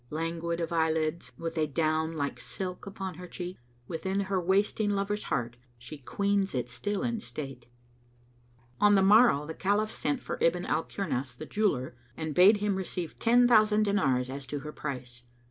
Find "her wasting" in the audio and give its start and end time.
4.21-4.89